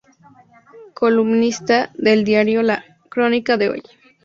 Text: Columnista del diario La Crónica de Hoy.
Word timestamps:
Columnista 0.95 1.91
del 1.93 2.23
diario 2.23 2.63
La 2.63 2.83
Crónica 3.09 3.57
de 3.57 3.69
Hoy. 3.69 3.83